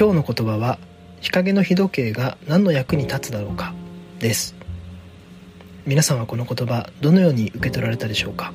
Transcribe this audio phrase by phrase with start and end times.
[0.00, 0.78] 今日の言葉は
[1.20, 3.74] 日陰の日時計が何の役に立つだろうか？
[4.20, 4.54] です。
[5.86, 8.52] 皆さんはこの言葉どのように受け取られたでしょうか？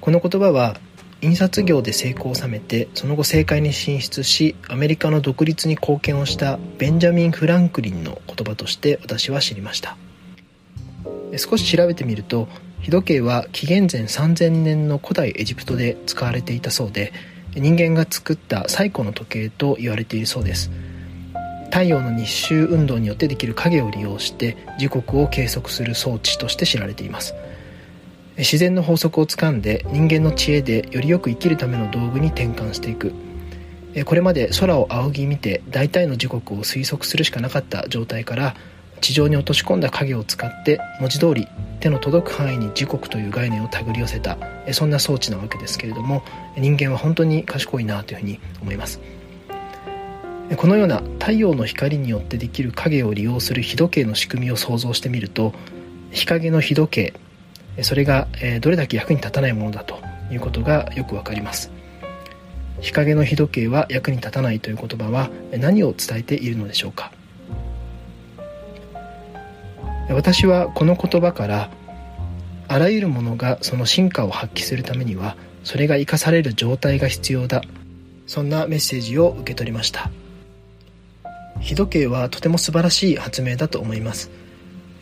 [0.00, 0.76] この言葉は
[1.22, 9.96] 印刷業で成功を収めてその後政界に進出しアメリカの独立に貢献をしたベンジャミン・フランクリンの言葉として私は知りました。
[11.36, 12.46] 少し調べてみると
[12.80, 17.12] 日時計は紀元前3000年の古代エジプトで使われていたそうで
[17.56, 20.70] 人間が作った最古の時計と言われているそうです。
[21.66, 27.34] 太陽の日周運動によってできる影を利用して時刻を計測する装置として知られています。
[28.38, 33.14] 自然の法則をつかんで人間の知恵でよりよく生きるための道具に転換していく。
[34.04, 38.54] これまで空を仰ぎ見て大体の時刻を推測するしかなかった状態から
[39.00, 41.48] 地上に落とし込んだ影を使って文字通り
[41.80, 44.38] 手の届く範囲に時刻という概念を手繰り寄せた
[44.72, 46.22] そんな装置なわけですけれども
[46.56, 49.00] 人間は本当に賢いなというふうに思います。
[50.56, 55.52] このような太陽の光によってできる影を利用する日時計の仕組みを想像してみると
[56.12, 58.28] 日陰の日時計それが
[58.60, 59.98] どれだけ役に立たないものだと
[60.30, 61.70] いうことがよくわかります。
[62.80, 67.10] 日陰の日時計は役に立たないという言葉は何を伝えているのでしょうか？
[70.08, 71.70] 私はこの言葉から
[72.68, 77.62] あらゆるものがその進化を発揮するためにはそれが生かされる状態が必要だ。
[78.26, 80.10] そんなメッセージを受け取りました。
[81.60, 84.30] 日時計はとても素晴らしい発明だと思います。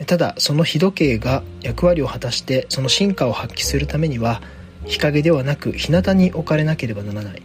[0.06, 4.42] ただその日時計が役割を果たしてその進化を発揮するためには
[4.84, 7.42] 日陰ではなく日向に置かれなければならない。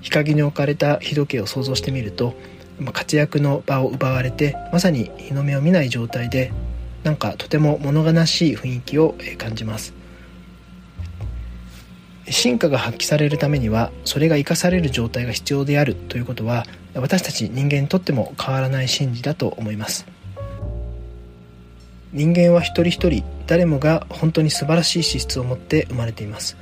[0.00, 2.34] 日陰に置かれた日時計を想像してみると
[2.92, 6.52] 活躍の場を奪われてまさに日の目を見ない状態で
[7.02, 9.94] なんかとても物悲しい雰囲気を感じます。
[12.30, 16.64] 進化が発揮されるためにはそれが生かされる状態が必要であるということは
[16.94, 20.06] 私たち人間にとっても変わらない真理だと思います。
[22.12, 26.56] 人間は一人一人誰もが本当に素晴らしい資質を持って生まれています。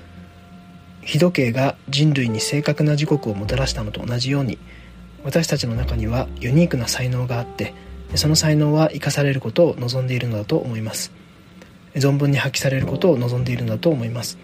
[1.03, 4.59] 日時計が人類に正確な時刻をもたらしたのと同じように
[5.25, 7.75] 私たちの中にはユニークな才能があって
[8.15, 11.13] その才能は生かされることを望んでいるのだと思います。
[11.95, 14.39] 存分に発揮されることを望んでいるのだと思います。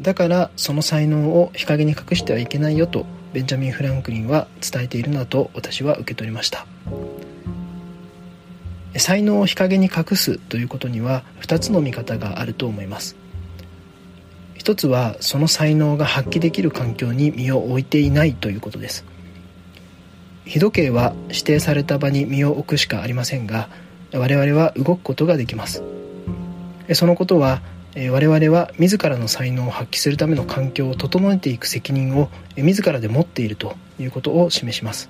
[0.00, 6.66] だからその才能を日陰に隠してはいけないよとベンジャミン・フランクリンは伝えているのだと私は受け取りました。
[8.98, 13.16] 才能を日陰に隠すということには2つの見方があると思います。
[14.54, 19.04] 一つはその才能が発揮できる環境に身を置いていないということです。
[20.46, 23.68] 日時計は指定された場に身を置くしかありませんが
[24.12, 25.82] 我々は動くことができます。
[26.94, 27.62] そのことは
[27.96, 35.08] 我々は自らの才能を発揮するための環境を整えていく責任を自らで持っているということを示します。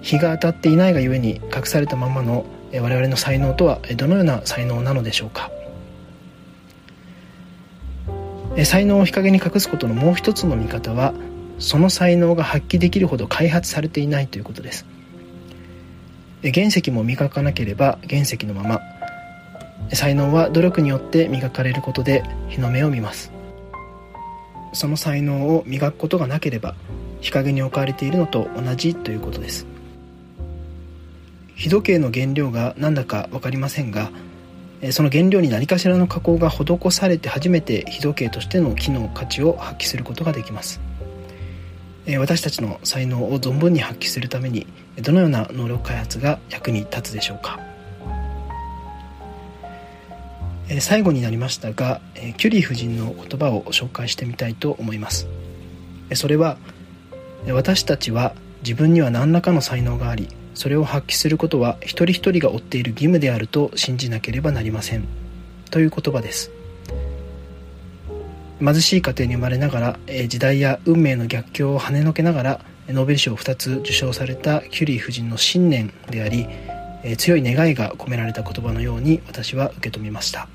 [0.00, 5.50] 日が当たっていないがゆえに隠されたままの我々の才能とはどのような才能なのでしょうか。
[8.64, 11.12] 才能を日陰に隠すことのもう一つの見方は
[11.60, 14.86] その才能が発揮できるほど開発されていないということです。
[16.42, 18.80] 原石も磨かなければ原石のまま。
[19.92, 23.30] 才能は努力によって磨かれることで日の目を見ます。
[24.72, 26.74] その才能を磨くことがなければ
[27.20, 29.66] 日陰に置かれているのと同じということです。
[31.56, 34.10] 日時計の原料が何だか分かりませんが
[34.92, 40.80] その原料に何かしらの加工が施されて初めて日時計としての機能価値を発揮することができます。
[42.18, 44.66] 私たちの才能を存分に発揮するために
[45.02, 47.60] どのような能力開発が役に立つでしょうか。
[50.80, 52.00] 最後になりましたが
[52.36, 55.28] キュリー夫人の言葉を紹介してみたいと思います。
[56.14, 56.58] それは
[57.48, 65.08] 私たちは自分には何らかの才能がありそれを発揮することは一人一人が負っている義務であると信じなければなりません。
[65.70, 66.50] という言葉です。
[68.60, 69.98] 貧しい家庭に生まれながら
[70.28, 76.46] 時代や運命の逆境を跳ねのけながらノーベル賞を2つ受賞されたキュリー夫人の信念であり
[77.16, 80.48] 強い願いが込められた言葉のように私は受け止めました。